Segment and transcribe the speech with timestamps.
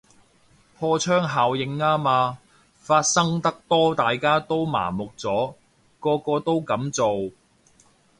[0.79, 2.39] 破窗效應吖嘛，
[2.79, 5.53] 發生得多大家都麻木咗，
[5.99, 7.31] 個個都噉做